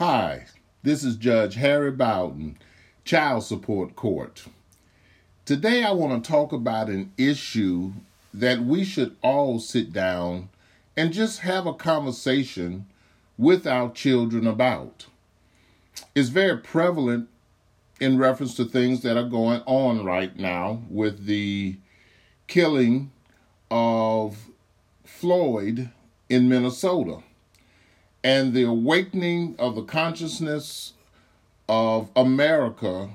[0.00, 0.46] Hi,
[0.82, 2.56] this is Judge Harry Bowden,
[3.04, 4.46] Child Support Court.
[5.44, 7.92] Today I want to talk about an issue
[8.32, 10.48] that we should all sit down
[10.96, 12.86] and just have a conversation
[13.36, 15.04] with our children about.
[16.14, 17.28] It's very prevalent
[18.00, 21.76] in reference to things that are going on right now with the
[22.46, 23.10] killing
[23.70, 24.46] of
[25.04, 25.90] Floyd
[26.30, 27.22] in Minnesota
[28.22, 30.92] and the awakening of the consciousness
[31.68, 33.10] of America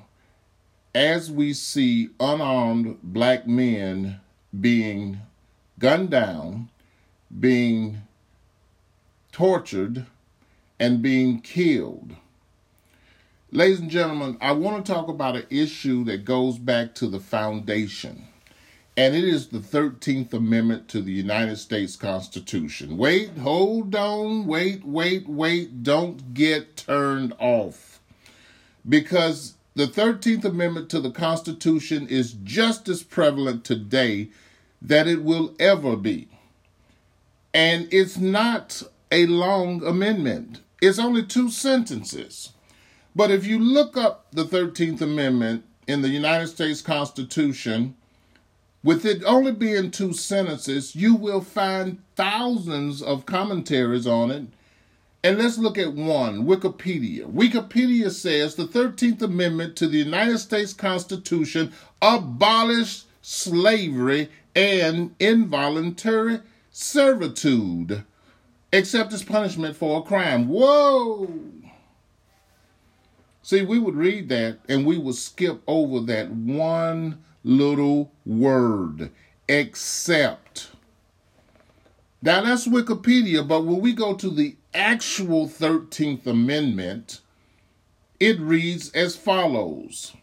[0.94, 4.20] as we see unarmed black men
[4.59, 5.20] being
[5.78, 6.70] gunned down,
[7.38, 8.02] being
[9.31, 10.05] tortured,
[10.80, 12.16] and being killed.
[13.52, 17.20] Ladies and gentlemen, I want to talk about an issue that goes back to the
[17.20, 18.28] foundation
[18.98, 22.98] and it is the 13th Amendment to the United States Constitution.
[22.98, 28.00] Wait, hold on, wait, wait, wait, don't get turned off.
[28.88, 34.30] Because the 13th Amendment to the Constitution is just as prevalent today
[34.81, 36.30] that it will ever be.
[37.53, 42.52] And it's not a long amendment, it's only two sentences.
[43.14, 47.95] But if you look up the 13th Amendment in the United States Constitution,
[48.86, 54.44] with it only being two sentences, you will find thousands of commentaries on it.
[55.23, 57.25] And let's look at one Wikipedia.
[57.25, 68.03] Wikipedia says the 13th Amendment to the United States Constitution abolished slavery and involuntary servitude,
[68.72, 70.47] except as punishment for a crime.
[70.47, 71.27] Whoa!
[73.46, 79.12] See, we would read that and we would skip over that one little word,
[79.48, 80.72] except.
[82.23, 87.22] Now that's Wikipedia, but when we go to the actual 13th Amendment,
[88.20, 90.16] it reads as follows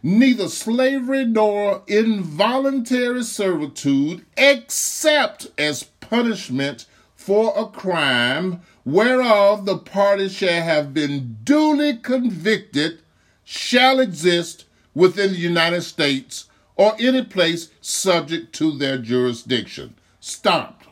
[0.00, 10.62] Neither slavery nor involuntary servitude, except as punishment for a crime whereof the party shall
[10.62, 13.02] have been duly convicted,
[13.44, 19.94] shall exist within the United States or any place subject to their jurisdiction.
[20.20, 20.84] Stop.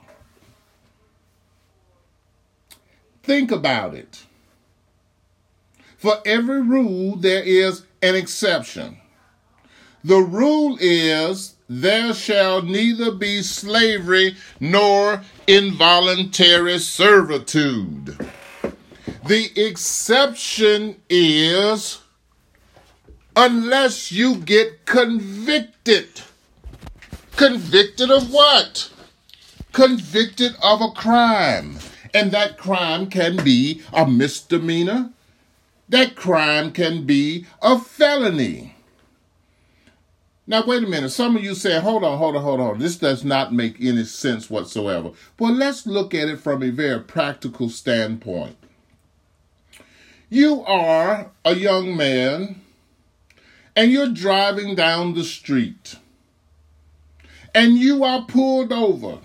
[3.23, 4.25] Think about it.
[5.97, 8.99] For every rule, there is an exception.
[10.05, 18.17] The rule is there shall neither be slavery nor involuntary servitude.
[19.27, 21.99] The exception is
[23.35, 26.21] unless you get convicted.
[27.35, 28.91] Convicted of what?
[29.73, 31.79] Convicted of a crime.
[32.15, 35.11] And that crime can be a misdemeanor.
[35.89, 38.76] That crime can be a felony.
[40.47, 41.11] Now, wait a minute.
[41.11, 42.79] Some of you say, hold on, hold on, hold on.
[42.79, 45.11] This does not make any sense whatsoever.
[45.39, 48.57] Well, let's look at it from a very practical standpoint.
[50.29, 52.61] You are a young man
[53.75, 55.97] and you're driving down the street
[57.55, 59.19] and you are pulled over,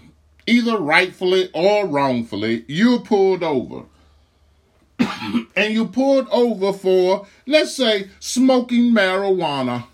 [0.48, 3.84] either rightfully or wrongfully, you're pulled over.
[5.56, 9.86] and you pulled over for, let's say, smoking marijuana.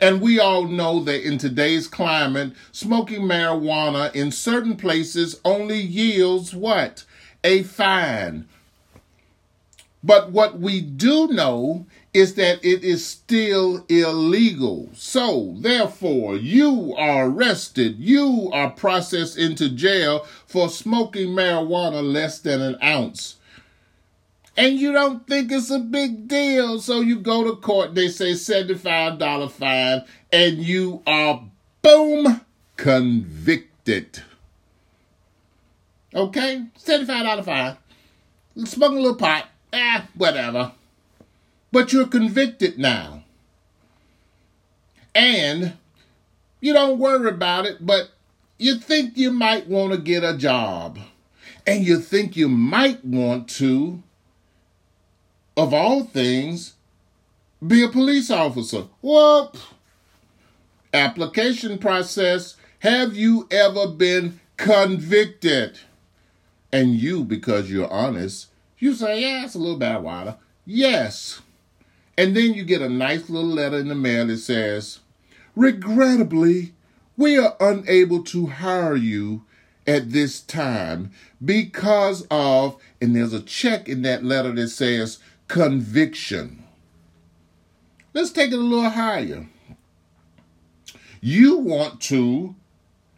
[0.00, 6.54] And we all know that in today's climate, smoking marijuana in certain places only yields
[6.54, 7.04] what?
[7.42, 8.46] A fine.
[10.02, 14.88] But what we do know is that it is still illegal.
[14.94, 17.98] So, therefore, you are arrested.
[17.98, 23.37] You are processed into jail for smoking marijuana less than an ounce.
[24.58, 26.80] And you don't think it's a big deal.
[26.80, 30.02] So you go to court, they say $75 fine,
[30.32, 31.44] and you are,
[31.80, 32.40] boom,
[32.76, 34.24] convicted.
[36.12, 36.64] Okay?
[36.76, 37.76] $75 fine.
[38.66, 39.46] Smoke a little pot.
[39.72, 40.72] Ah, whatever.
[41.70, 43.22] But you're convicted now.
[45.14, 45.74] And
[46.60, 48.10] you don't worry about it, but
[48.58, 50.98] you think you might want to get a job.
[51.64, 54.02] And you think you might want to,
[55.58, 56.74] of all things,
[57.66, 58.84] be a police officer.
[59.02, 59.56] Whoop!
[60.94, 62.56] Application process.
[62.78, 65.80] Have you ever been convicted?
[66.72, 68.46] And you, because you're honest,
[68.78, 70.36] you say, yeah, it's a little bad water.
[70.64, 71.40] Yes.
[72.16, 75.00] And then you get a nice little letter in the mail that says,
[75.56, 76.72] Regrettably,
[77.16, 79.42] we are unable to hire you
[79.88, 81.10] at this time
[81.44, 86.62] because of, and there's a check in that letter that says conviction.
[88.14, 89.48] Let's take it a little higher.
[91.20, 92.54] You want to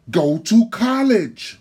[0.09, 1.59] go to college.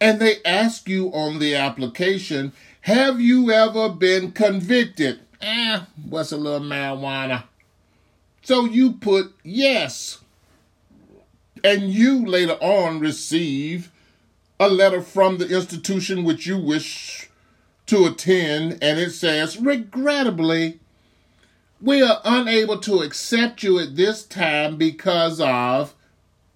[0.00, 5.20] And they ask you on the application, have you ever been convicted?
[5.40, 7.44] Eh, what's a little marijuana?
[8.42, 10.18] So you put yes.
[11.62, 13.92] And you later on receive
[14.58, 17.30] a letter from the institution which you wish
[17.92, 20.80] to attend, and it says, regrettably,
[21.78, 25.94] we are unable to accept you at this time because of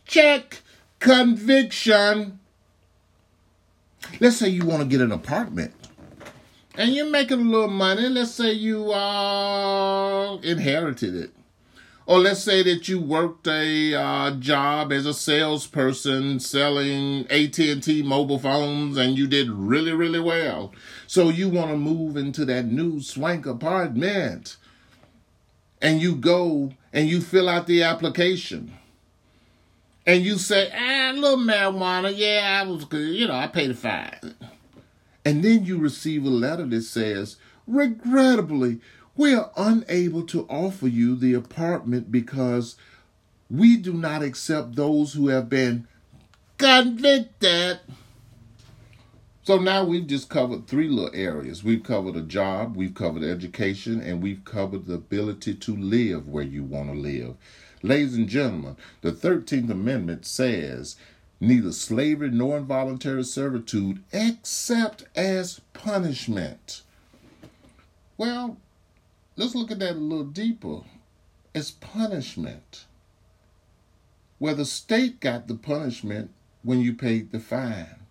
[0.06, 0.62] check
[0.98, 2.40] conviction.
[4.18, 5.74] Let's say you want to get an apartment
[6.74, 8.08] and you're making a little money.
[8.08, 11.30] Let's say you uh, inherited it.
[12.06, 18.38] Or let's say that you worked a uh, job as a salesperson selling AT&T mobile
[18.38, 20.72] phones and you did really, really well.
[21.08, 24.56] So you want to move into that new swank apartment.
[25.82, 28.72] And you go and you fill out the application.
[30.06, 32.16] And you say, ah, a little marijuana.
[32.16, 33.16] Yeah, I was good.
[33.16, 34.36] You know, I paid a fine.
[35.24, 37.36] And then you receive a letter that says,
[37.66, 38.80] regrettably,
[39.16, 42.76] we are unable to offer you the apartment because
[43.50, 45.86] we do not accept those who have been
[46.58, 47.80] convicted.
[49.44, 51.62] So now we've just covered three little areas.
[51.62, 56.42] We've covered a job, we've covered education, and we've covered the ability to live where
[56.42, 57.36] you want to live.
[57.82, 60.96] Ladies and gentlemen, the 13th Amendment says
[61.40, 66.82] neither slavery nor involuntary servitude except as punishment.
[68.18, 68.56] Well,
[69.36, 70.80] let's look at that a little deeper.
[71.54, 72.86] As punishment.
[74.38, 76.30] Where the state got the punishment
[76.62, 78.06] when you paid the fine.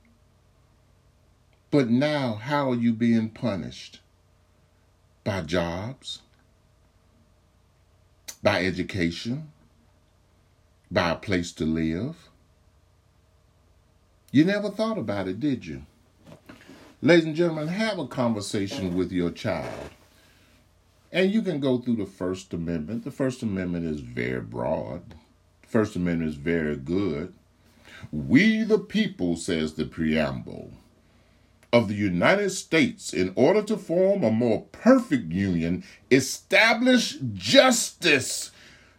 [1.70, 4.00] But now, how are you being punished?
[5.24, 6.22] By jobs?
[8.42, 9.52] By education?
[10.90, 12.30] By a place to live?
[14.32, 15.86] You never thought about it, did you?
[17.02, 19.92] Ladies and gentlemen, have a conversation with your child.
[21.16, 23.06] And you can go through the First Amendment.
[23.06, 25.12] The First Amendment is very broad.
[25.62, 27.34] The First Amendment is very good.
[28.12, 30.72] We the people, says the preamble,
[31.72, 38.52] of the United States, in order to form a more perfect union, establish justice,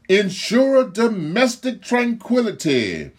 [0.09, 3.11] ensure domestic tranquility,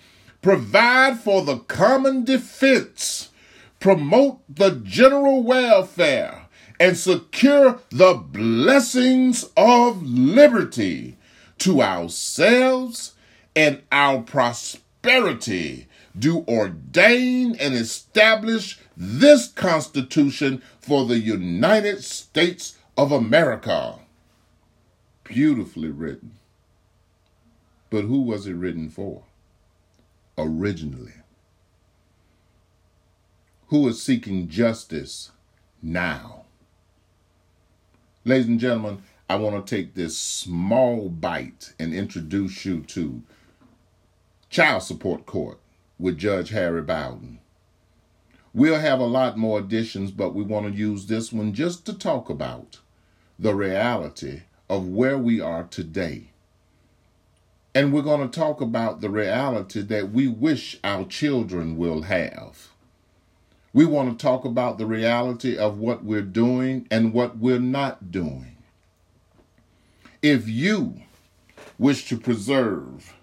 [0.41, 3.29] provide for the common defense,
[3.79, 6.46] promote the general welfare,
[6.79, 11.17] and secure the blessings of liberty
[11.59, 13.13] to ourselves
[13.55, 15.87] and our prosperity,
[16.17, 23.99] do ordain and establish this Constitution for the United States of America.
[25.23, 26.33] Beautifully written.
[27.89, 29.23] But who was it written for?
[30.37, 31.13] Originally.
[33.67, 35.31] Who is seeking justice
[35.81, 36.36] now?
[38.27, 43.23] Ladies and gentlemen, I want to take this small bite and introduce you to
[44.49, 45.59] Child Support Court
[45.97, 47.39] with Judge Harry Bowden.
[48.53, 51.93] We'll have a lot more editions, but we want to use this one just to
[51.93, 52.79] talk about
[53.39, 56.31] the reality of where we are today.
[57.73, 62.71] And we're going to talk about the reality that we wish our children will have.
[63.77, 68.11] We want to talk about the reality of what we're doing and what we're not
[68.11, 68.55] doing.
[70.19, 71.03] If you
[71.77, 73.13] wish to preserve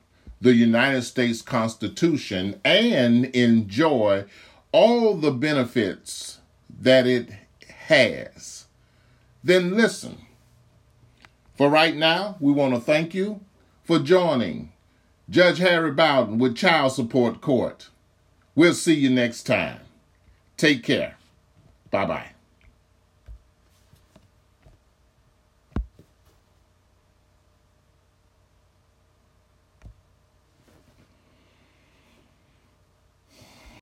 [0.41, 4.27] the United States Constitution and enjoy
[4.71, 6.39] all the benefits
[6.71, 7.31] that it
[7.89, 8.67] has,
[9.43, 10.19] then listen.
[11.57, 13.41] For right now, we want to thank you
[13.83, 14.71] for joining
[15.29, 17.89] Judge Harry Bowden with Child Support Court.
[18.55, 19.81] We'll see you next time.
[20.57, 21.17] Take care.
[21.91, 22.34] Bye bye.